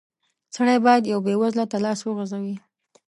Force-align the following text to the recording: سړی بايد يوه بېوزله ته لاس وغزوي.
سړی 0.55 0.77
بايد 0.85 1.03
يوه 1.11 1.23
بېوزله 1.25 1.65
ته 1.71 1.77
لاس 1.85 1.99
وغزوي. 2.03 2.55